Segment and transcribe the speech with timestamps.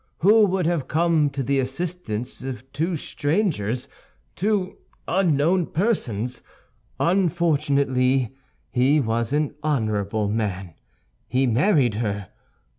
[0.21, 3.87] Who would have come to the assistance of two strangers,
[4.35, 4.77] two
[5.07, 6.41] unknown persons?
[6.99, 8.35] Unfortunately
[8.71, 10.73] he was an honorable man;
[11.27, 12.29] he married her.